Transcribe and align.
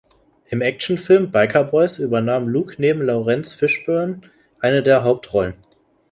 Im 0.49 0.61
Actionfilm 0.63 1.29
"Biker 1.31 1.63
Boyz" 1.65 1.99
übernahm 1.99 2.47
Luke 2.47 2.73
neben 2.79 3.03
Laurence 3.03 3.53
Fishburne 3.53 4.21
eine 4.59 4.81
der 4.81 5.03
Hauptrollen. 5.03 5.53